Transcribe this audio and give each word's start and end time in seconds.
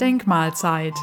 Denkmalzeit, 0.00 0.94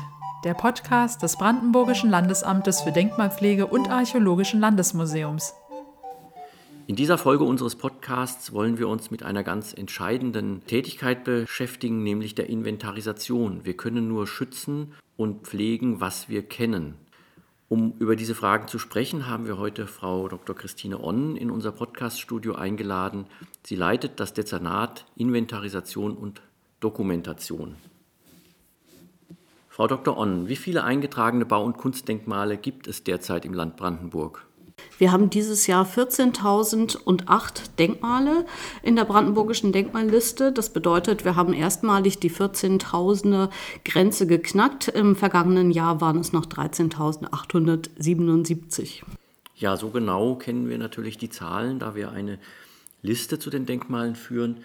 der 0.43 0.53
Podcast 0.53 1.23
des 1.23 1.37
Brandenburgischen 1.37 2.09
Landesamtes 2.09 2.81
für 2.81 2.91
Denkmalpflege 2.91 3.65
und 3.65 3.89
Archäologischen 3.89 4.59
Landesmuseums. 4.59 5.53
In 6.85 6.95
dieser 6.95 7.17
Folge 7.17 7.43
unseres 7.43 7.75
Podcasts 7.75 8.53
wollen 8.53 8.77
wir 8.77 8.87
uns 8.87 9.09
mit 9.09 9.23
einer 9.23 9.43
ganz 9.43 9.73
entscheidenden 9.73 10.65
Tätigkeit 10.67 11.23
beschäftigen, 11.23 12.03
nämlich 12.03 12.35
der 12.35 12.49
Inventarisation. 12.49 13.61
Wir 13.63 13.75
können 13.75 14.07
nur 14.07 14.27
schützen 14.27 14.93
und 15.17 15.47
pflegen, 15.47 16.01
was 16.01 16.29
wir 16.29 16.43
kennen. 16.43 16.95
Um 17.69 17.93
über 17.99 18.15
diese 18.15 18.35
Fragen 18.35 18.67
zu 18.67 18.77
sprechen, 18.77 19.27
haben 19.27 19.47
wir 19.47 19.57
heute 19.57 19.87
Frau 19.87 20.27
Dr. 20.27 20.55
Christine 20.55 21.03
Onnen 21.03 21.35
in 21.35 21.49
unser 21.49 21.71
Podcaststudio 21.71 22.55
eingeladen. 22.55 23.25
Sie 23.63 23.75
leitet 23.75 24.19
das 24.19 24.33
Dezernat 24.33 25.05
Inventarisation 25.15 26.15
und 26.15 26.41
Dokumentation. 26.79 27.75
Frau 29.69 29.87
Dr. 29.87 30.17
Onnen, 30.17 30.49
wie 30.49 30.55
viele 30.55 30.83
eingetragene 30.83 31.45
Bau- 31.45 31.63
und 31.63 31.77
Kunstdenkmale 31.77 32.57
gibt 32.57 32.87
es 32.87 33.03
derzeit 33.03 33.43
im 33.43 33.53
Land 33.53 33.75
Brandenburg? 33.75 34.45
Wir 34.97 35.11
haben 35.11 35.29
dieses 35.29 35.67
Jahr 35.67 35.85
14.008 35.85 37.75
Denkmale 37.77 38.45
in 38.83 38.95
der 38.95 39.03
brandenburgischen 39.05 39.71
Denkmalliste. 39.71 40.51
Das 40.51 40.71
bedeutet, 40.71 41.23
wir 41.25 41.35
haben 41.35 41.53
erstmalig 41.53 42.17
die 42.19 42.31
14.000er 42.31 43.49
Grenze 43.85 44.25
geknackt. 44.27 44.87
Im 44.87 45.15
vergangenen 45.15 45.69
Jahr 45.71 45.99
waren 46.01 46.19
es 46.19 46.33
noch 46.33 46.45
13.877. 46.45 49.01
Ja, 49.55 49.77
so 49.77 49.89
genau 49.89 50.35
kennen 50.35 50.69
wir 50.69 50.77
natürlich 50.77 51.17
die 51.17 51.29
Zahlen, 51.29 51.79
da 51.79 51.95
wir 51.95 52.11
eine 52.11 52.37
Liste 53.01 53.39
zu 53.39 53.49
den 53.49 53.65
Denkmalen 53.65 54.15
führen. 54.15 54.57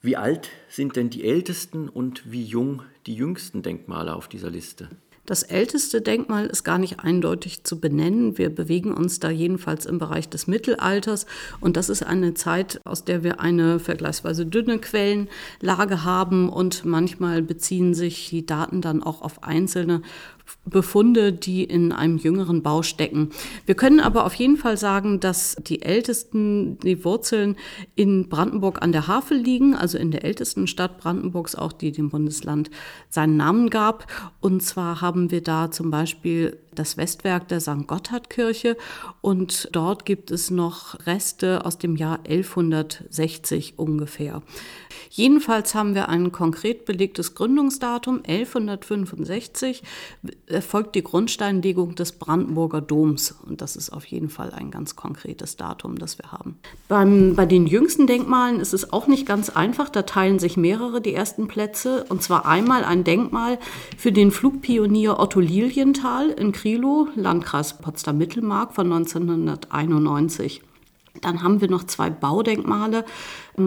Wie 0.00 0.16
alt 0.16 0.50
sind 0.68 0.94
denn 0.96 1.10
die 1.10 1.24
ältesten 1.24 1.88
und 1.88 2.30
wie 2.30 2.44
jung 2.44 2.82
die 3.06 3.14
jüngsten 3.14 3.62
Denkmale 3.62 4.14
auf 4.14 4.28
dieser 4.28 4.50
Liste? 4.50 4.90
Das 5.26 5.42
älteste 5.42 6.02
Denkmal 6.02 6.46
ist 6.46 6.64
gar 6.64 6.76
nicht 6.76 7.00
eindeutig 7.00 7.64
zu 7.64 7.80
benennen. 7.80 8.36
Wir 8.36 8.50
bewegen 8.50 8.92
uns 8.92 9.20
da 9.20 9.30
jedenfalls 9.30 9.86
im 9.86 9.98
Bereich 9.98 10.28
des 10.28 10.46
Mittelalters. 10.46 11.24
Und 11.60 11.78
das 11.78 11.88
ist 11.88 12.02
eine 12.02 12.34
Zeit, 12.34 12.82
aus 12.84 13.04
der 13.04 13.24
wir 13.24 13.40
eine 13.40 13.80
vergleichsweise 13.80 14.44
dünne 14.44 14.78
Quellenlage 14.78 16.04
haben. 16.04 16.50
Und 16.50 16.84
manchmal 16.84 17.40
beziehen 17.40 17.94
sich 17.94 18.28
die 18.28 18.44
Daten 18.44 18.82
dann 18.82 19.02
auch 19.02 19.22
auf 19.22 19.42
einzelne 19.42 20.02
Befunde, 20.66 21.32
die 21.32 21.62
in 21.62 21.92
einem 21.92 22.16
jüngeren 22.16 22.62
Bau 22.62 22.82
stecken. 22.82 23.30
Wir 23.66 23.74
können 23.74 24.00
aber 24.00 24.24
auf 24.24 24.34
jeden 24.34 24.56
Fall 24.56 24.76
sagen, 24.76 25.20
dass 25.20 25.56
die 25.60 25.82
ältesten, 25.82 26.78
die 26.78 27.04
Wurzeln 27.04 27.56
in 27.94 28.28
Brandenburg 28.28 28.80
an 28.82 28.92
der 28.92 29.06
Havel 29.06 29.36
liegen, 29.36 29.74
also 29.74 29.98
in 29.98 30.10
der 30.10 30.24
ältesten 30.24 30.66
Stadt 30.66 30.98
Brandenburgs, 30.98 31.54
auch 31.54 31.72
die 31.72 31.92
dem 31.92 32.08
Bundesland 32.08 32.70
seinen 33.10 33.36
Namen 33.36 33.68
gab. 33.68 34.06
Und 34.40 34.62
zwar 34.62 35.00
haben 35.00 35.30
wir 35.30 35.42
da 35.42 35.70
zum 35.70 35.90
Beispiel 35.90 36.58
das 36.74 36.96
Westwerk 36.96 37.48
der 37.48 37.60
St. 37.60 37.86
Gotthardkirche 37.86 38.76
und 39.20 39.68
dort 39.72 40.04
gibt 40.04 40.30
es 40.30 40.50
noch 40.50 41.06
Reste 41.06 41.64
aus 41.64 41.78
dem 41.78 41.96
Jahr 41.96 42.20
1160 42.26 43.78
ungefähr. 43.78 44.42
Jedenfalls 45.10 45.74
haben 45.74 45.94
wir 45.94 46.08
ein 46.08 46.32
konkret 46.32 46.84
belegtes 46.84 47.34
Gründungsdatum 47.34 48.22
1165 48.26 49.82
erfolgt 50.46 50.94
die 50.94 51.02
Grundsteinlegung 51.02 51.94
des 51.94 52.12
Brandenburger 52.12 52.80
Doms 52.80 53.34
und 53.46 53.60
das 53.60 53.76
ist 53.76 53.90
auf 53.90 54.04
jeden 54.06 54.28
Fall 54.28 54.52
ein 54.52 54.70
ganz 54.70 54.96
konkretes 54.96 55.56
Datum, 55.56 55.98
das 55.98 56.18
wir 56.18 56.32
haben. 56.32 56.58
Beim, 56.88 57.34
bei 57.34 57.46
den 57.46 57.66
jüngsten 57.66 58.06
Denkmalen 58.06 58.60
ist 58.60 58.74
es 58.74 58.92
auch 58.92 59.06
nicht 59.06 59.26
ganz 59.26 59.48
einfach, 59.50 59.88
da 59.88 60.02
teilen 60.02 60.38
sich 60.38 60.56
mehrere 60.56 61.00
die 61.00 61.14
ersten 61.14 61.48
Plätze 61.48 62.04
und 62.08 62.22
zwar 62.22 62.46
einmal 62.46 62.84
ein 62.84 63.04
Denkmal 63.04 63.58
für 63.96 64.12
den 64.12 64.30
Flugpionier 64.30 65.18
Otto 65.18 65.40
Lilienthal 65.40 66.30
in 66.30 66.52
Krilo, 66.52 67.08
Landkreis 67.14 67.78
Potsdam-Mittelmark 67.78 68.74
von 68.74 68.92
1991. 68.92 70.62
Dann 71.20 71.42
haben 71.42 71.60
wir 71.60 71.70
noch 71.70 71.84
zwei 71.84 72.10
Baudenkmale. 72.10 73.04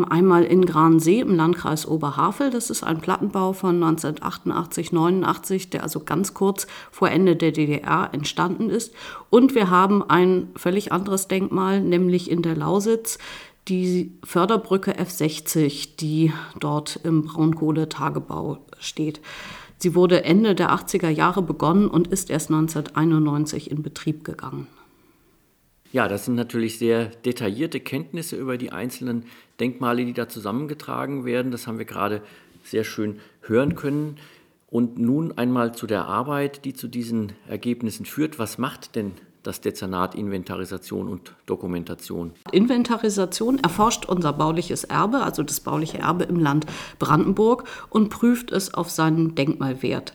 Einmal 0.09 0.44
in 0.44 0.66
Gransee 0.66 1.22
im 1.22 1.35
Landkreis 1.35 1.88
Oberhavel. 1.88 2.50
Das 2.50 2.69
ist 2.69 2.84
ein 2.84 3.00
Plattenbau 3.00 3.53
von 3.53 3.75
1988, 3.75 4.91
89, 4.91 5.69
der 5.69 5.84
also 5.84 6.02
ganz 6.02 6.34
kurz 6.34 6.68
vor 6.91 7.09
Ende 7.09 7.35
der 7.35 7.53
DDR 7.53 8.09
entstanden 8.12 8.69
ist. 8.69 8.94
Und 9.30 9.56
wir 9.56 9.69
haben 9.69 10.03
ein 10.08 10.50
völlig 10.56 10.91
anderes 10.91 11.28
Denkmal, 11.30 11.81
nämlich 11.81 12.30
in 12.30 12.41
der 12.41 12.56
Lausitz 12.56 13.18
die 13.68 14.18
Förderbrücke 14.24 14.94
F60, 14.94 15.97
die 16.00 16.34
dort 16.59 17.00
im 17.03 17.24
Braunkohletagebau 17.24 18.59
steht. 18.79 19.22
Sie 19.78 19.94
wurde 19.94 20.24
Ende 20.24 20.56
der 20.56 20.72
80er 20.72 21.09
Jahre 21.09 21.41
begonnen 21.41 21.88
und 21.88 22.08
ist 22.08 22.29
erst 22.29 22.50
1991 22.50 23.69
in 23.69 23.84
Betrieb 23.84 24.24
gegangen. 24.24 24.68
Ja, 25.91 26.07
das 26.07 26.25
sind 26.25 26.35
natürlich 26.35 26.77
sehr 26.77 27.05
detaillierte 27.05 27.79
Kenntnisse 27.79 28.35
über 28.35 28.57
die 28.57 28.71
einzelnen 28.71 29.25
Denkmale, 29.59 30.05
die 30.05 30.13
da 30.13 30.27
zusammengetragen 30.27 31.25
werden. 31.25 31.51
Das 31.51 31.67
haben 31.67 31.77
wir 31.77 31.85
gerade 31.85 32.21
sehr 32.63 32.83
schön 32.83 33.19
hören 33.41 33.75
können. 33.75 34.17
Und 34.69 34.99
nun 34.99 35.37
einmal 35.37 35.73
zu 35.73 35.87
der 35.87 36.05
Arbeit, 36.05 36.65
die 36.65 36.73
zu 36.73 36.89
diesen 36.89 37.31
Ergebnissen 37.47 38.05
führt. 38.05 38.37
Was 38.37 38.57
macht 38.57 38.95
denn 38.95 39.13
das 39.47 39.61
Dezernat 39.61 40.13
Inventarisation 40.13 41.07
und 41.07 41.33
Dokumentation. 41.45 42.33
Inventarisation 42.51 43.59
erforscht 43.59 44.05
unser 44.05 44.33
bauliches 44.33 44.83
Erbe, 44.83 45.19
also 45.21 45.41
das 45.41 45.61
bauliche 45.61 45.99
Erbe 45.99 46.25
im 46.25 46.37
Land 46.37 46.65
Brandenburg 46.99 47.63
und 47.89 48.09
prüft 48.09 48.51
es 48.51 48.73
auf 48.73 48.89
seinen 48.89 49.35
Denkmalwert. 49.35 50.13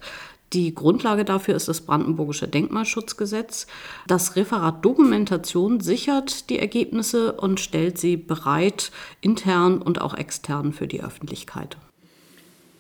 Die 0.53 0.75
Grundlage 0.75 1.25
dafür 1.25 1.57
ist 1.57 1.69
das 1.69 1.81
Brandenburgische 1.81 2.47
Denkmalschutzgesetz. 2.47 3.67
Das 4.07 4.37
Referat 4.37 4.85
Dokumentation 4.85 5.81
sichert 5.81 6.51
die 6.51 6.59
Ergebnisse 6.59 7.33
und 7.33 7.59
stellt 7.59 7.97
sie 7.97 8.19
bereit, 8.19 8.93
intern 9.23 9.81
und 9.81 10.01
auch 10.01 10.15
extern 10.15 10.73
für 10.73 10.87
die 10.87 11.03
Öffentlichkeit. 11.03 11.79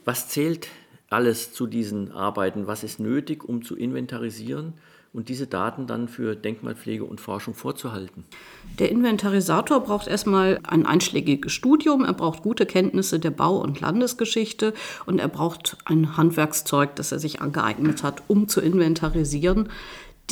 Was 0.05 0.29
zählt 0.29 0.69
alles 1.09 1.53
zu 1.55 1.67
diesen 1.67 2.13
Arbeiten? 2.13 2.67
Was 2.67 2.85
ist 2.85 3.01
nötig, 3.01 3.45
um 3.45 3.65
zu 3.65 3.77
inventarisieren? 3.77 4.75
Und 5.13 5.29
diese 5.29 5.47
Daten 5.47 5.87
dann 5.87 6.09
für 6.09 6.35
Denkmalpflege 6.35 7.05
und 7.05 7.21
Forschung 7.21 7.55
vorzuhalten? 7.55 8.25
Der 8.79 8.91
Inventarisator 8.91 9.81
braucht 9.81 10.07
erstmal 10.07 10.59
ein 10.63 10.87
einschlägiges 10.87 11.53
Studium, 11.53 12.05
er 12.05 12.15
braucht 12.15 12.43
gute 12.43 12.67
Kenntnisse 12.67 13.19
der 13.19 13.31
Bau- 13.31 13.61
und 13.61 13.81
Landesgeschichte 13.81 14.73
und 15.07 15.19
er 15.19 15.29
braucht 15.29 15.77
ein 15.85 16.17
Handwerkszeug, 16.17 16.97
das 16.97 17.13
er 17.13 17.19
sich 17.19 17.41
angeeignet 17.41 18.03
hat, 18.03 18.23
um 18.29 18.49
zu 18.49 18.61
inventarisieren. 18.61 19.69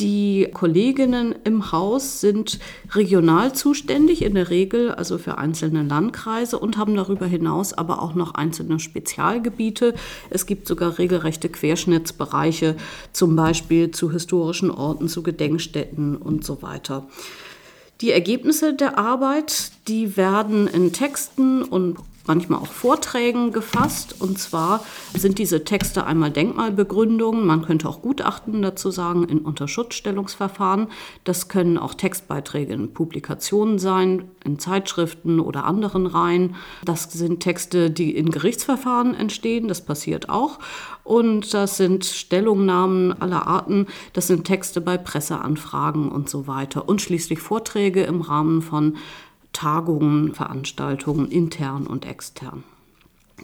Die 0.01 0.47
Kolleginnen 0.51 1.35
im 1.43 1.71
Haus 1.71 2.21
sind 2.21 2.59
regional 2.93 3.53
zuständig, 3.53 4.23
in 4.23 4.33
der 4.33 4.49
Regel 4.49 4.91
also 4.91 5.19
für 5.19 5.37
einzelne 5.37 5.83
Landkreise 5.83 6.57
und 6.57 6.77
haben 6.77 6.95
darüber 6.95 7.27
hinaus 7.27 7.73
aber 7.73 8.01
auch 8.01 8.15
noch 8.15 8.33
einzelne 8.33 8.79
Spezialgebiete. 8.79 9.93
Es 10.31 10.47
gibt 10.47 10.67
sogar 10.67 10.97
regelrechte 10.97 11.49
Querschnittsbereiche, 11.49 12.75
zum 13.13 13.35
Beispiel 13.35 13.91
zu 13.91 14.11
historischen 14.11 14.71
Orten, 14.71 15.07
zu 15.07 15.21
Gedenkstätten 15.21 16.17
und 16.17 16.43
so 16.43 16.63
weiter. 16.63 17.07
Die 18.01 18.11
Ergebnisse 18.11 18.73
der 18.73 18.97
Arbeit, 18.97 19.71
die 19.87 20.17
werden 20.17 20.67
in 20.67 20.91
Texten 20.91 21.61
und 21.61 21.97
manchmal 22.31 22.61
auch 22.61 22.67
Vorträgen 22.67 23.51
gefasst. 23.51 24.15
Und 24.21 24.39
zwar 24.39 24.85
sind 25.13 25.37
diese 25.37 25.65
Texte 25.65 26.05
einmal 26.05 26.31
Denkmalbegründungen, 26.31 27.45
man 27.45 27.63
könnte 27.63 27.89
auch 27.89 28.01
Gutachten 28.01 28.61
dazu 28.61 28.89
sagen, 28.89 29.25
in 29.25 29.39
Unterschutzstellungsverfahren. 29.39 30.87
Das 31.25 31.49
können 31.49 31.77
auch 31.77 31.93
Textbeiträge 31.93 32.71
in 32.71 32.93
Publikationen 32.93 33.79
sein, 33.79 34.31
in 34.45 34.59
Zeitschriften 34.59 35.41
oder 35.41 35.65
anderen 35.65 36.05
Reihen. 36.07 36.55
Das 36.85 37.11
sind 37.11 37.41
Texte, 37.41 37.91
die 37.91 38.15
in 38.15 38.31
Gerichtsverfahren 38.31 39.13
entstehen, 39.13 39.67
das 39.67 39.83
passiert 39.83 40.29
auch. 40.29 40.59
Und 41.03 41.53
das 41.53 41.75
sind 41.75 42.05
Stellungnahmen 42.05 43.11
aller 43.21 43.45
Arten, 43.45 43.87
das 44.13 44.27
sind 44.27 44.45
Texte 44.45 44.79
bei 44.79 44.97
Presseanfragen 44.97 46.09
und 46.09 46.29
so 46.29 46.47
weiter. 46.47 46.87
Und 46.87 47.01
schließlich 47.01 47.39
Vorträge 47.39 48.03
im 48.03 48.21
Rahmen 48.21 48.61
von 48.61 48.95
Tagungen, 49.53 50.33
Veranstaltungen, 50.33 51.29
intern 51.29 51.87
und 51.87 52.05
extern. 52.05 52.63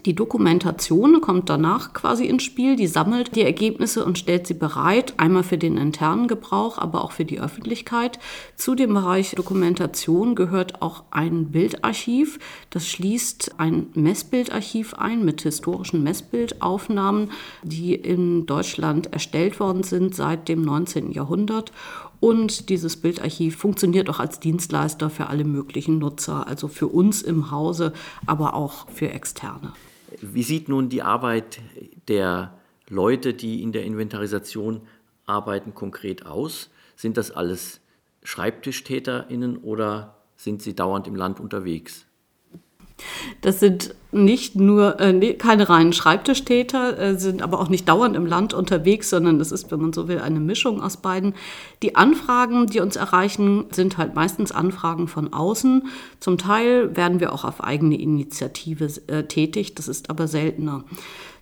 Die 0.06 0.14
Dokumentation 0.14 1.20
kommt 1.20 1.48
danach 1.48 1.92
quasi 1.92 2.26
ins 2.26 2.44
Spiel, 2.44 2.76
die 2.76 2.86
sammelt 2.86 3.34
die 3.34 3.42
Ergebnisse 3.42 4.04
und 4.04 4.16
stellt 4.16 4.46
sie 4.46 4.54
bereit, 4.54 5.14
einmal 5.16 5.42
für 5.42 5.58
den 5.58 5.76
internen 5.76 6.28
Gebrauch, 6.28 6.78
aber 6.78 7.02
auch 7.02 7.10
für 7.10 7.24
die 7.24 7.40
Öffentlichkeit. 7.40 8.20
Zu 8.56 8.76
dem 8.76 8.94
Bereich 8.94 9.32
Dokumentation 9.32 10.36
gehört 10.36 10.82
auch 10.82 11.02
ein 11.10 11.50
Bildarchiv. 11.50 12.38
Das 12.70 12.86
schließt 12.86 13.58
ein 13.58 13.88
Messbildarchiv 13.94 14.94
ein 14.94 15.24
mit 15.24 15.42
historischen 15.42 16.04
Messbildaufnahmen, 16.04 17.32
die 17.64 17.94
in 17.94 18.46
Deutschland 18.46 19.12
erstellt 19.12 19.58
worden 19.58 19.82
sind 19.82 20.14
seit 20.14 20.48
dem 20.48 20.62
19. 20.62 21.10
Jahrhundert 21.10 21.72
und 22.20 22.68
dieses 22.68 22.96
Bildarchiv 22.96 23.56
funktioniert 23.56 24.08
auch 24.10 24.18
als 24.18 24.40
Dienstleister 24.40 25.10
für 25.10 25.28
alle 25.28 25.44
möglichen 25.44 25.98
Nutzer, 25.98 26.46
also 26.46 26.68
für 26.68 26.88
uns 26.88 27.22
im 27.22 27.50
Hause, 27.50 27.92
aber 28.26 28.54
auch 28.54 28.88
für 28.90 29.10
Externe. 29.10 29.72
Wie 30.20 30.42
sieht 30.42 30.68
nun 30.68 30.88
die 30.88 31.02
Arbeit 31.02 31.60
der 32.08 32.58
Leute, 32.88 33.34
die 33.34 33.62
in 33.62 33.72
der 33.72 33.84
Inventarisation 33.84 34.82
arbeiten, 35.26 35.74
konkret 35.74 36.26
aus? 36.26 36.70
Sind 36.96 37.16
das 37.16 37.30
alles 37.30 37.80
SchreibtischtäterInnen 38.24 39.58
oder 39.58 40.16
sind 40.36 40.62
sie 40.62 40.74
dauernd 40.74 41.06
im 41.06 41.14
Land 41.14 41.38
unterwegs? 41.38 42.07
Das 43.40 43.60
sind 43.60 43.94
nicht 44.10 44.56
nur 44.56 45.00
äh, 45.00 45.34
keine 45.34 45.68
reinen 45.68 45.92
Schreibtischtäter, 45.92 46.98
äh, 46.98 47.18
sind 47.18 47.42
aber 47.42 47.60
auch 47.60 47.68
nicht 47.68 47.88
dauernd 47.88 48.16
im 48.16 48.26
Land 48.26 48.54
unterwegs, 48.54 49.10
sondern 49.10 49.38
das 49.38 49.52
ist, 49.52 49.70
wenn 49.70 49.80
man 49.80 49.92
so 49.92 50.08
will, 50.08 50.20
eine 50.20 50.40
Mischung 50.40 50.82
aus 50.82 50.96
beiden. 50.96 51.34
Die 51.82 51.94
Anfragen, 51.94 52.66
die 52.66 52.80
uns 52.80 52.96
erreichen, 52.96 53.66
sind 53.70 53.98
halt 53.98 54.14
meistens 54.14 54.50
Anfragen 54.50 55.08
von 55.08 55.32
außen. 55.32 55.88
Zum 56.20 56.38
Teil 56.38 56.96
werden 56.96 57.20
wir 57.20 57.32
auch 57.32 57.44
auf 57.44 57.62
eigene 57.62 58.00
Initiative 58.00 58.88
äh, 59.08 59.24
tätig, 59.24 59.74
das 59.74 59.88
ist 59.88 60.08
aber 60.08 60.26
seltener. 60.26 60.84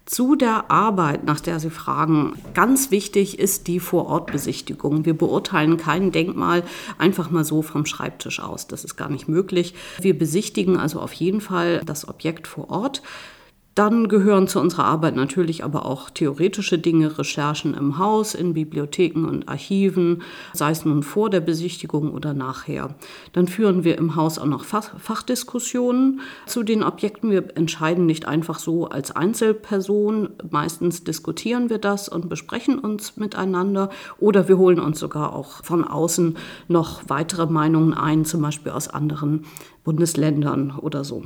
Zu 0.07 0.37
der 0.37 0.71
Arbeit, 0.71 1.25
nach 1.25 1.41
der 1.41 1.59
Sie 1.59 1.69
fragen, 1.69 2.35
ganz 2.55 2.93
wichtig 2.93 3.41
ist 3.41 3.67
die 3.67 3.81
Vorortbesichtigung. 3.81 5.05
Wir 5.05 5.19
beurteilen 5.19 5.79
kein 5.79 6.13
Denkmal 6.13 6.63
einfach 6.97 7.31
mal 7.31 7.45
so 7.45 7.61
vom 7.61 7.87
Schreibtisch 7.87 8.39
aus. 8.39 8.69
Das 8.69 8.85
ist 8.85 8.95
gar 8.95 9.11
nicht 9.11 9.29
möglich. 9.29 9.75
Wir 10.01 10.17
besichtigen 10.17 10.77
also 10.77 11.01
auf 11.01 11.13
jeden 11.13 11.41
Fall 11.41 11.83
das 11.85 12.07
Objekt 12.07 12.47
vor 12.47 12.71
Ort. 12.71 13.03
Dann 13.77 14.09
gehören 14.09 14.49
zu 14.49 14.59
unserer 14.59 14.87
Arbeit 14.87 15.17
natürlich 15.17 15.63
aber 15.63 15.85
auch 15.85 16.09
theoretische 16.09 16.79
Dinge, 16.79 17.19
Recherchen 17.19 17.75
im 17.75 17.99
Haus, 17.99 18.35
in 18.35 18.55
Bibliotheken 18.55 19.27
und 19.27 19.51
Archiven, 19.51 20.23
sei 20.55 20.71
es 20.71 20.87
nun 20.87 21.03
vor 21.03 21.29
der 21.29 21.41
Besichtigung 21.41 22.11
oder 22.11 22.33
nachher. 22.33 22.95
Dann 23.35 23.49
führen 23.49 23.85
wir 23.85 23.99
im 23.99 24.17
Haus 24.17 24.39
auch 24.39 24.47
noch 24.47 24.65
Fach 24.65 24.99
Fachdiskussionen 24.99 26.23
zu 26.47 26.63
den 26.63 26.83
Objekten. 26.83 27.31
Wir 27.31 27.55
entscheiden 27.55 28.07
nicht 28.07 28.27
einfach 28.27 28.61
so 28.61 28.89
als 28.89 29.11
Einzelperson. 29.11 30.31
Meistens 30.49 31.05
diskutieren 31.05 31.69
wir 31.69 31.77
das 31.77 32.09
und 32.09 32.31
besprechen 32.31 32.79
uns 32.79 33.19
miteinander 33.19 33.91
oder 34.19 34.49
wir 34.49 34.57
holen 34.57 34.81
uns 34.81 34.99
sogar 34.99 35.35
auch 35.35 35.63
von 35.63 35.85
außen 35.85 36.39
noch 36.69 37.03
weitere 37.09 37.45
Meinungen 37.45 37.93
ein, 37.93 38.25
zum 38.25 38.41
Beispiel 38.41 38.73
aus 38.73 38.89
anderen 38.89 39.45
Bundesländern 39.85 40.71
oder 40.81 41.05
so. 41.05 41.25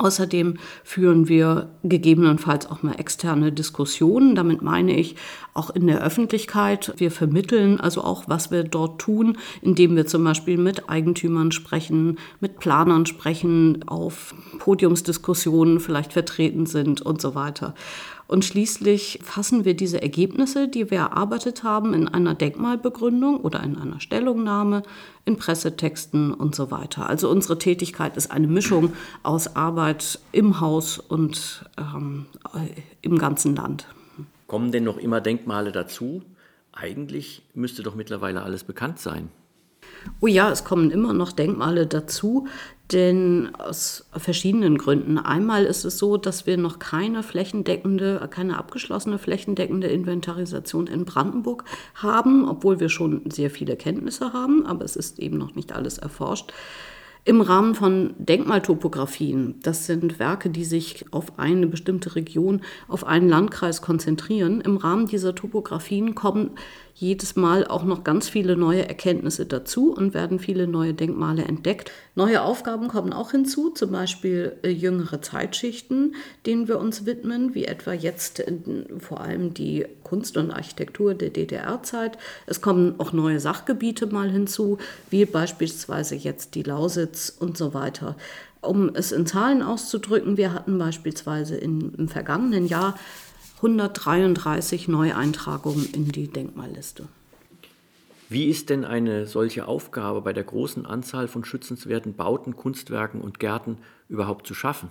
Außerdem 0.00 0.54
führen 0.82 1.28
wir 1.28 1.68
gegebenenfalls 1.82 2.64
auch 2.70 2.82
mal 2.82 2.94
externe 2.94 3.52
Diskussionen. 3.52 4.34
Damit 4.34 4.62
meine 4.62 4.96
ich 4.96 5.14
auch 5.52 5.68
in 5.68 5.86
der 5.86 6.02
Öffentlichkeit. 6.02 6.94
Wir 6.96 7.10
vermitteln 7.10 7.78
also 7.78 8.02
auch, 8.02 8.24
was 8.26 8.50
wir 8.50 8.64
dort 8.64 8.98
tun, 8.98 9.36
indem 9.60 9.96
wir 9.96 10.06
zum 10.06 10.24
Beispiel 10.24 10.56
mit 10.56 10.88
Eigentümern 10.88 11.52
sprechen, 11.52 12.18
mit 12.40 12.58
Planern 12.58 13.04
sprechen, 13.04 13.86
auf 13.88 14.34
Podiumsdiskussionen 14.58 15.80
vielleicht 15.80 16.14
vertreten 16.14 16.64
sind 16.64 17.02
und 17.02 17.20
so 17.20 17.34
weiter. 17.34 17.74
Und 18.30 18.44
schließlich 18.44 19.18
fassen 19.24 19.64
wir 19.64 19.74
diese 19.74 20.00
Ergebnisse, 20.00 20.68
die 20.68 20.88
wir 20.92 20.98
erarbeitet 20.98 21.64
haben, 21.64 21.94
in 21.94 22.06
einer 22.06 22.36
Denkmalbegründung 22.36 23.40
oder 23.40 23.60
in 23.64 23.76
einer 23.76 23.98
Stellungnahme, 23.98 24.84
in 25.24 25.36
Pressetexten 25.36 26.32
und 26.32 26.54
so 26.54 26.70
weiter. 26.70 27.08
Also 27.08 27.28
unsere 27.28 27.58
Tätigkeit 27.58 28.16
ist 28.16 28.30
eine 28.30 28.46
Mischung 28.46 28.92
aus 29.24 29.56
Arbeit 29.56 30.20
im 30.30 30.60
Haus 30.60 31.00
und 31.00 31.68
ähm, 31.76 32.26
im 33.02 33.18
ganzen 33.18 33.56
Land. 33.56 33.88
Kommen 34.46 34.70
denn 34.70 34.84
noch 34.84 34.98
immer 34.98 35.20
Denkmale 35.20 35.72
dazu? 35.72 36.22
Eigentlich 36.70 37.42
müsste 37.54 37.82
doch 37.82 37.96
mittlerweile 37.96 38.42
alles 38.42 38.62
bekannt 38.62 39.00
sein. 39.00 39.30
Oh 40.20 40.26
ja, 40.26 40.50
es 40.50 40.64
kommen 40.64 40.90
immer 40.90 41.12
noch 41.12 41.32
Denkmale 41.32 41.86
dazu, 41.86 42.46
denn 42.92 43.50
aus 43.54 44.06
verschiedenen 44.16 44.78
Gründen. 44.78 45.18
Einmal 45.18 45.64
ist 45.64 45.84
es 45.84 45.98
so, 45.98 46.16
dass 46.16 46.46
wir 46.46 46.56
noch 46.56 46.78
keine 46.78 47.22
flächendeckende, 47.22 48.28
keine 48.30 48.58
abgeschlossene 48.58 49.18
flächendeckende 49.18 49.86
Inventarisation 49.86 50.86
in 50.86 51.04
Brandenburg 51.04 51.64
haben, 51.94 52.48
obwohl 52.48 52.80
wir 52.80 52.88
schon 52.88 53.22
sehr 53.30 53.50
viele 53.50 53.76
Kenntnisse 53.76 54.32
haben, 54.32 54.66
aber 54.66 54.84
es 54.84 54.96
ist 54.96 55.18
eben 55.18 55.38
noch 55.38 55.54
nicht 55.54 55.72
alles 55.72 55.98
erforscht. 55.98 56.52
Im 57.24 57.42
Rahmen 57.42 57.74
von 57.74 58.14
Denkmaltopografien, 58.18 59.56
das 59.62 59.84
sind 59.84 60.18
Werke, 60.18 60.48
die 60.48 60.64
sich 60.64 61.04
auf 61.10 61.38
eine 61.38 61.66
bestimmte 61.66 62.16
Region, 62.16 62.62
auf 62.88 63.06
einen 63.06 63.28
Landkreis 63.28 63.82
konzentrieren, 63.82 64.62
im 64.62 64.78
Rahmen 64.78 65.06
dieser 65.06 65.34
Topografien 65.34 66.14
kommen 66.14 66.52
jedes 66.94 67.36
Mal 67.36 67.66
auch 67.66 67.84
noch 67.84 68.04
ganz 68.04 68.28
viele 68.28 68.56
neue 68.56 68.86
Erkenntnisse 68.86 69.46
dazu 69.46 69.94
und 69.94 70.12
werden 70.12 70.38
viele 70.38 70.66
neue 70.66 70.94
Denkmale 70.94 71.44
entdeckt. 71.44 71.90
Neue 72.14 72.42
Aufgaben 72.42 72.88
kommen 72.88 73.12
auch 73.12 73.30
hinzu, 73.30 73.70
zum 73.70 73.92
Beispiel 73.92 74.56
äh, 74.62 74.68
jüngere 74.68 75.22
Zeitschichten, 75.22 76.14
denen 76.44 76.68
wir 76.68 76.78
uns 76.78 77.06
widmen, 77.06 77.54
wie 77.54 77.64
etwa 77.64 77.92
jetzt 77.92 78.40
äh, 78.40 78.52
vor 78.98 79.20
allem 79.20 79.54
die 79.54 79.86
Kunst 80.10 80.36
und 80.36 80.50
Architektur 80.50 81.14
der 81.14 81.30
DDR-Zeit. 81.30 82.18
Es 82.46 82.60
kommen 82.60 82.96
auch 82.98 83.12
neue 83.12 83.38
Sachgebiete 83.38 84.08
mal 84.08 84.28
hinzu, 84.28 84.78
wie 85.08 85.24
beispielsweise 85.24 86.16
jetzt 86.16 86.56
die 86.56 86.64
Lausitz 86.64 87.32
und 87.38 87.56
so 87.56 87.74
weiter. 87.74 88.16
Um 88.60 88.90
es 88.92 89.12
in 89.12 89.24
Zahlen 89.24 89.62
auszudrücken, 89.62 90.36
wir 90.36 90.52
hatten 90.52 90.76
beispielsweise 90.78 91.56
in, 91.56 91.94
im 91.94 92.08
vergangenen 92.08 92.66
Jahr 92.66 92.98
133 93.58 94.88
Neueintragungen 94.88 95.88
in 95.92 96.08
die 96.08 96.26
Denkmalliste. 96.26 97.04
Wie 98.28 98.46
ist 98.46 98.68
denn 98.68 98.84
eine 98.84 99.28
solche 99.28 99.68
Aufgabe 99.68 100.22
bei 100.22 100.32
der 100.32 100.44
großen 100.44 100.86
Anzahl 100.86 101.28
von 101.28 101.44
schützenswerten 101.44 102.14
Bauten, 102.14 102.56
Kunstwerken 102.56 103.20
und 103.20 103.38
Gärten 103.38 103.78
überhaupt 104.08 104.48
zu 104.48 104.54
schaffen? 104.54 104.90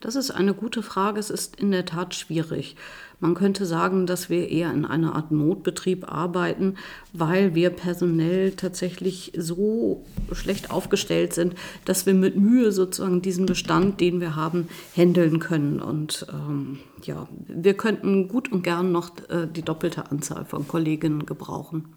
Das 0.00 0.16
ist 0.16 0.30
eine 0.30 0.54
gute 0.54 0.82
Frage. 0.82 1.20
Es 1.20 1.28
ist 1.28 1.56
in 1.56 1.70
der 1.70 1.84
Tat 1.84 2.14
schwierig. 2.14 2.76
Man 3.20 3.34
könnte 3.34 3.66
sagen, 3.66 4.06
dass 4.06 4.30
wir 4.30 4.48
eher 4.48 4.72
in 4.72 4.86
einer 4.86 5.14
Art 5.14 5.30
Notbetrieb 5.30 6.10
arbeiten, 6.10 6.76
weil 7.12 7.54
wir 7.54 7.68
personell 7.68 8.52
tatsächlich 8.52 9.32
so 9.36 10.06
schlecht 10.32 10.70
aufgestellt 10.70 11.34
sind, 11.34 11.54
dass 11.84 12.06
wir 12.06 12.14
mit 12.14 12.36
Mühe 12.36 12.72
sozusagen 12.72 13.20
diesen 13.20 13.44
Bestand, 13.44 14.00
den 14.00 14.22
wir 14.22 14.36
haben, 14.36 14.68
handeln 14.96 15.38
können. 15.38 15.80
Und 15.80 16.26
ähm, 16.32 16.78
ja, 17.02 17.28
wir 17.46 17.74
könnten 17.74 18.26
gut 18.28 18.50
und 18.50 18.62
gern 18.62 18.92
noch 18.92 19.10
äh, 19.28 19.46
die 19.46 19.62
doppelte 19.62 20.10
Anzahl 20.10 20.46
von 20.46 20.66
Kolleginnen 20.66 21.26
gebrauchen. 21.26 21.94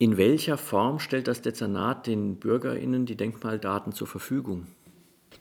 In 0.00 0.16
welcher 0.16 0.58
Form 0.58 0.98
stellt 0.98 1.28
das 1.28 1.42
Dezernat 1.42 2.08
den 2.08 2.36
BürgerInnen 2.36 3.06
die 3.06 3.16
Denkmaldaten 3.16 3.92
zur 3.92 4.06
Verfügung? 4.08 4.66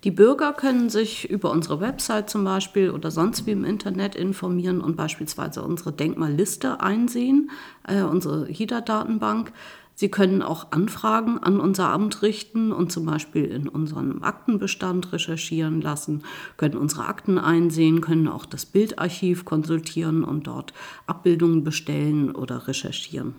Die 0.04 0.12
Bürger 0.12 0.54
können 0.54 0.90
sich 0.90 1.30
über 1.30 1.52
unsere 1.52 1.82
Website 1.82 2.30
zum 2.30 2.44
Beispiel 2.44 2.92
oder 2.92 3.10
sonst 3.10 3.48
wie 3.48 3.52
im 3.52 3.66
Internet 3.66 4.16
informieren 4.16 4.80
und 4.80 4.96
beispielsweise 4.96 5.64
unsere 5.64 5.92
Denkmalliste 5.92 6.82
einsehen, 6.82 7.50
äh, 7.88 8.04
unsere 8.04 8.46
HIDA-Datenbank. 8.46 9.52
Sie 9.96 10.10
können 10.10 10.44
auch 10.44 10.72
Anfragen 10.72 11.40
an 11.40 11.60
unser 11.60 11.90
Amt 11.90 12.22
richten 12.22 12.72
und 12.72 12.92
zum 12.92 13.08
Beispiel 13.08 13.46
in 13.46 13.68
unserem 13.68 14.22
Aktenbestand 14.22 15.12
recherchieren 15.12 15.82
lassen, 15.82 16.24
können 16.56 16.78
unsere 16.78 17.06
Akten 17.06 17.40
einsehen, 17.40 18.00
können 18.00 18.28
auch 18.28 18.46
das 18.46 18.68
Bildarchiv 18.68 19.44
konsultieren 19.44 20.24
und 20.24 20.46
dort 20.46 20.74
Abbildungen 21.08 21.64
bestellen 21.64 22.36
oder 22.36 22.68
recherchieren. 22.68 23.34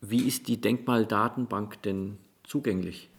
Wie 0.00 0.22
ist 0.22 0.48
die 0.48 0.58
Denkmaldatenbank 0.58 1.82
denn 1.82 2.16
zugänglich? 2.44 3.11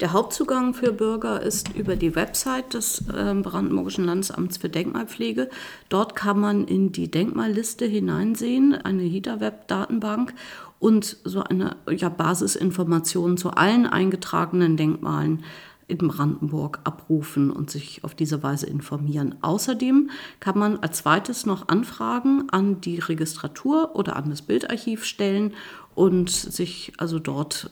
Der 0.00 0.12
Hauptzugang 0.12 0.74
für 0.74 0.92
Bürger 0.92 1.42
ist 1.42 1.74
über 1.74 1.96
die 1.96 2.14
Website 2.14 2.74
des 2.74 3.04
ähm, 3.16 3.42
Brandenburgischen 3.42 4.04
Landesamts 4.04 4.56
für 4.56 4.68
Denkmalpflege. 4.68 5.50
Dort 5.88 6.14
kann 6.14 6.38
man 6.38 6.66
in 6.66 6.92
die 6.92 7.10
Denkmalliste 7.10 7.84
hineinsehen, 7.84 8.74
eine 8.74 9.02
HIDA-Web-Datenbank 9.02 10.34
und 10.78 11.16
so 11.24 11.42
eine 11.42 11.76
ja, 11.90 12.08
Basisinformation 12.08 13.36
zu 13.36 13.50
allen 13.50 13.86
eingetragenen 13.86 14.76
Denkmalen 14.76 15.44
in 15.88 15.98
Brandenburg 15.98 16.80
abrufen 16.84 17.50
und 17.50 17.70
sich 17.70 18.04
auf 18.04 18.14
diese 18.14 18.42
Weise 18.42 18.66
informieren. 18.66 19.36
Außerdem 19.40 20.10
kann 20.38 20.58
man 20.58 20.78
als 20.78 20.98
zweites 20.98 21.46
noch 21.46 21.68
Anfragen 21.68 22.48
an 22.50 22.80
die 22.80 22.98
Registratur 22.98 23.96
oder 23.96 24.16
an 24.16 24.30
das 24.30 24.42
Bildarchiv 24.42 25.04
stellen 25.04 25.54
und 25.94 26.30
sich 26.30 26.92
also 26.98 27.18
dort 27.18 27.70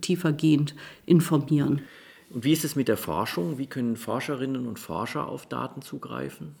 tiefergehend 0.00 0.74
informieren. 1.04 1.82
Und 2.30 2.44
wie 2.44 2.52
ist 2.52 2.64
es 2.64 2.76
mit 2.76 2.88
der 2.88 2.96
Forschung? 2.96 3.58
Wie 3.58 3.66
können 3.66 3.96
Forscherinnen 3.96 4.66
und 4.66 4.78
Forscher 4.78 5.28
auf 5.28 5.46
Daten 5.46 5.82
zugreifen? 5.82 6.54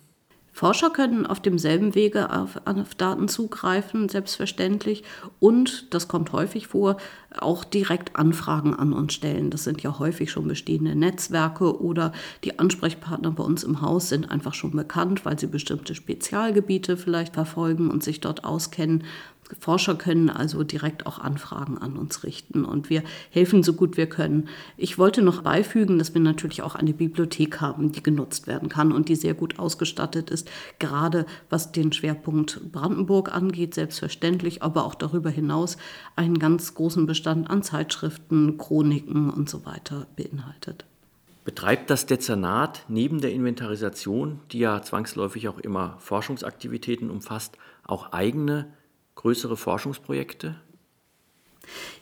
Forscher 0.56 0.88
können 0.88 1.26
auf 1.26 1.38
demselben 1.38 1.94
Wege 1.94 2.30
auf, 2.30 2.58
auf, 2.64 2.94
Daten 2.94 3.28
zugreifen, 3.28 4.08
selbstverständlich. 4.08 5.04
Und, 5.38 5.92
das 5.92 6.08
kommt 6.08 6.32
häufig 6.32 6.66
vor, 6.66 6.96
auch 7.36 7.62
direkt 7.62 8.16
Anfragen 8.16 8.74
an 8.74 8.94
uns 8.94 9.12
stellen. 9.12 9.50
Das 9.50 9.64
sind 9.64 9.82
ja 9.82 9.98
häufig 9.98 10.30
schon 10.30 10.48
bestehende 10.48 10.96
Netzwerke 10.96 11.78
oder 11.78 12.12
die 12.42 12.58
Ansprechpartner 12.58 13.32
bei 13.32 13.44
uns 13.44 13.64
im 13.64 13.82
Haus 13.82 14.08
sind 14.08 14.30
einfach 14.30 14.54
schon 14.54 14.70
bekannt, 14.70 15.26
weil 15.26 15.38
sie 15.38 15.46
bestimmte 15.46 15.94
Spezialgebiete 15.94 16.96
vielleicht 16.96 17.34
verfolgen 17.34 17.90
und 17.90 18.02
sich 18.02 18.20
dort 18.20 18.46
auskennen. 18.46 19.04
Forscher 19.60 19.94
können 19.94 20.28
also 20.28 20.64
direkt 20.64 21.06
auch 21.06 21.18
Anfragen 21.18 21.78
an 21.78 21.96
uns 21.96 22.24
richten 22.24 22.64
und 22.64 22.90
wir 22.90 23.02
helfen 23.30 23.62
so 23.62 23.74
gut 23.74 23.96
wir 23.96 24.08
können. 24.08 24.48
Ich 24.76 24.98
wollte 24.98 25.22
noch 25.22 25.42
beifügen, 25.42 25.98
dass 25.98 26.14
wir 26.14 26.20
natürlich 26.20 26.62
auch 26.62 26.74
eine 26.74 26.92
Bibliothek 26.92 27.60
haben, 27.60 27.92
die 27.92 28.02
genutzt 28.02 28.46
werden 28.46 28.68
kann 28.68 28.92
und 28.92 29.08
die 29.08 29.16
sehr 29.16 29.34
gut 29.34 29.58
ausgestattet 29.58 30.30
ist, 30.30 30.50
gerade 30.78 31.26
was 31.48 31.72
den 31.72 31.92
Schwerpunkt 31.92 32.72
Brandenburg 32.72 33.34
angeht, 33.34 33.74
selbstverständlich, 33.74 34.62
aber 34.62 34.84
auch 34.84 34.94
darüber 34.94 35.30
hinaus 35.30 35.76
einen 36.16 36.38
ganz 36.38 36.74
großen 36.74 37.06
Bestand 37.06 37.48
an 37.48 37.62
Zeitschriften, 37.62 38.58
Chroniken 38.58 39.30
und 39.30 39.48
so 39.48 39.64
weiter 39.64 40.06
beinhaltet. 40.16 40.84
Betreibt 41.44 41.90
das 41.90 42.06
Dezernat 42.06 42.84
neben 42.88 43.20
der 43.20 43.32
Inventarisation, 43.32 44.40
die 44.50 44.58
ja 44.58 44.82
zwangsläufig 44.82 45.48
auch 45.48 45.58
immer 45.58 45.94
Forschungsaktivitäten 46.00 47.08
umfasst, 47.08 47.56
auch 47.84 48.12
eigene 48.12 48.66
größere 49.16 49.56
Forschungsprojekte? 49.56 50.54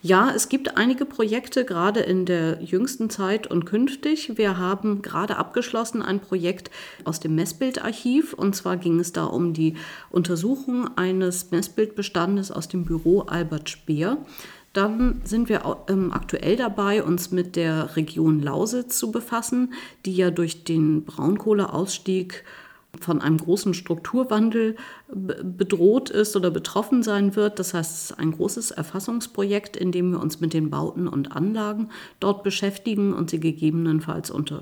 Ja, 0.02 0.30
es 0.34 0.50
gibt 0.50 0.76
einige 0.76 1.06
Projekte, 1.06 1.64
gerade 1.64 2.00
in 2.00 2.26
der 2.26 2.62
jüngsten 2.62 3.08
Zeit 3.08 3.46
und 3.46 3.64
künftig. 3.64 4.36
Wir 4.36 4.58
haben 4.58 5.00
gerade 5.00 5.36
abgeschlossen 5.36 6.02
ein 6.02 6.20
Projekt 6.20 6.70
aus 7.04 7.20
dem 7.20 7.34
Messbildarchiv. 7.34 8.34
Und 8.34 8.54
zwar 8.54 8.76
ging 8.76 9.00
es 9.00 9.12
da 9.12 9.24
um 9.24 9.54
die 9.54 9.76
Untersuchung 10.10 10.94
eines 10.98 11.50
Messbildbestandes 11.50 12.50
aus 12.50 12.68
dem 12.68 12.84
Büro 12.84 13.22
Albert 13.22 13.70
Speer. 13.70 14.18
Dann 14.74 15.22
sind 15.24 15.48
wir 15.48 15.84
ähm, 15.88 16.12
aktuell 16.12 16.56
dabei, 16.56 17.02
uns 17.02 17.30
mit 17.30 17.56
der 17.56 17.96
Region 17.96 18.40
Lausitz 18.40 18.98
zu 18.98 19.12
befassen, 19.12 19.72
die 20.04 20.16
ja 20.16 20.30
durch 20.30 20.64
den 20.64 21.04
Braunkohleausstieg 21.04 22.44
von 23.00 23.20
einem 23.20 23.38
großen 23.38 23.74
Strukturwandel 23.74 24.76
bedroht 25.08 26.10
ist 26.10 26.36
oder 26.36 26.50
betroffen 26.50 27.02
sein 27.02 27.36
wird. 27.36 27.58
Das 27.58 27.74
heißt, 27.74 27.94
es 27.94 28.10
ist 28.10 28.18
ein 28.18 28.32
großes 28.32 28.70
Erfassungsprojekt, 28.70 29.76
in 29.76 29.92
dem 29.92 30.12
wir 30.12 30.20
uns 30.20 30.40
mit 30.40 30.52
den 30.52 30.70
Bauten 30.70 31.08
und 31.08 31.32
Anlagen 31.32 31.90
dort 32.20 32.42
beschäftigen 32.42 33.12
und 33.12 33.30
sie 33.30 33.40
gegebenenfalls 33.40 34.30
unter 34.30 34.60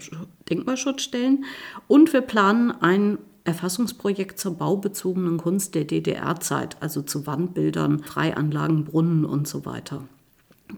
Denkmalschutz 0.49 1.03
stellen. 1.03 1.45
Und 1.89 2.13
wir 2.13 2.23
planen 2.23 2.71
ein 2.71 3.19
Erfassungsprojekt 3.45 4.39
zur 4.39 4.57
baubezogenen 4.57 5.39
Kunst 5.39 5.75
der 5.75 5.85
DDR-Zeit, 5.85 6.77
also 6.81 7.03
zu 7.03 7.27
Wandbildern, 7.27 8.01
Freianlagen, 8.01 8.85
Brunnen 8.85 9.25
und 9.25 9.49
so 9.49 9.65
weiter. 9.65 10.05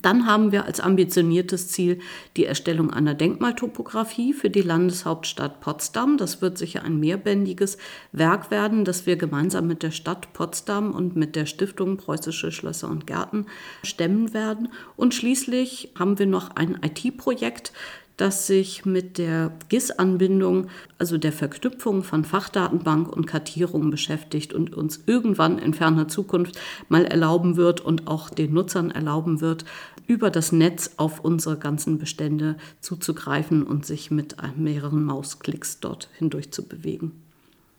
Dann 0.02 0.26
haben 0.26 0.52
wir 0.52 0.64
als 0.64 0.80
ambitioniertes 0.80 1.68
Ziel 1.68 2.00
die 2.36 2.46
Erstellung 2.46 2.90
einer 2.90 3.14
Denkmaltopographie 3.14 4.32
für 4.32 4.50
die 4.50 4.62
Landeshauptstadt 4.62 5.60
Potsdam. 5.60 6.16
Das 6.16 6.42
wird 6.42 6.58
sicher 6.58 6.82
ein 6.82 6.98
mehrbändiges 6.98 7.78
Werk 8.12 8.50
werden, 8.50 8.84
das 8.84 9.06
wir 9.06 9.16
gemeinsam 9.16 9.66
mit 9.66 9.82
der 9.82 9.90
Stadt 9.90 10.32
Potsdam 10.32 10.92
und 10.92 11.16
mit 11.16 11.36
der 11.36 11.46
Stiftung 11.46 11.96
Preußische 11.96 12.52
Schlösser 12.52 12.88
und 12.88 13.06
Gärten 13.06 13.46
stemmen 13.82 14.34
werden. 14.34 14.68
Und 14.96 15.14
schließlich 15.14 15.92
haben 15.98 16.18
wir 16.18 16.26
noch 16.26 16.56
ein 16.56 16.78
IT-Projekt, 16.82 17.72
das 18.16 18.46
sich 18.46 18.84
mit 18.84 19.18
der 19.18 19.52
GIS-Anbindung, 19.68 20.68
also 20.98 21.18
der 21.18 21.32
Verknüpfung 21.32 22.04
von 22.04 22.24
Fachdatenbank 22.24 23.08
und 23.08 23.26
Kartierung 23.26 23.90
beschäftigt 23.90 24.52
und 24.52 24.74
uns 24.74 25.02
irgendwann 25.06 25.58
in 25.58 25.74
ferner 25.74 26.06
Zukunft 26.08 26.58
mal 26.88 27.04
erlauben 27.04 27.56
wird 27.56 27.80
und 27.80 28.06
auch 28.06 28.30
den 28.30 28.54
Nutzern 28.54 28.90
erlauben 28.90 29.40
wird, 29.40 29.64
über 30.06 30.30
das 30.30 30.52
Netz 30.52 30.92
auf 30.96 31.20
unsere 31.20 31.58
ganzen 31.58 31.98
Bestände 31.98 32.56
zuzugreifen 32.80 33.64
und 33.64 33.86
sich 33.86 34.10
mit 34.10 34.36
mehreren 34.56 35.04
Mausklicks 35.04 35.80
dort 35.80 36.08
hindurch 36.18 36.52
zu 36.52 36.68
bewegen. 36.68 37.22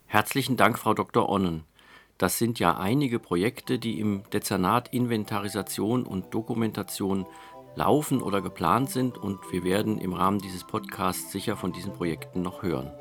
Herzlichen 0.08 0.58
Dank, 0.58 0.80
Frau 0.80 0.94
Dr. 0.94 1.30
Onnen. 1.30 1.64
Das 2.18 2.38
sind 2.38 2.60
ja 2.60 2.78
einige 2.78 3.20
Projekte, 3.20 3.78
die 3.78 4.00
im 4.00 4.24
Dezernat 4.32 4.94
Inventarisation 4.94 6.04
und 6.04 6.34
Dokumentation 6.34 7.26
laufen 7.76 8.22
oder 8.22 8.42
geplant 8.42 8.90
sind 8.90 9.18
und 9.18 9.40
wir 9.52 9.64
werden 9.64 9.98
im 9.98 10.14
Rahmen 10.14 10.40
dieses 10.40 10.64
Podcasts 10.64 11.32
sicher 11.32 11.56
von 11.56 11.72
diesen 11.72 11.94
Projekten 11.94 12.42
noch 12.42 12.64
hören. 12.64 12.92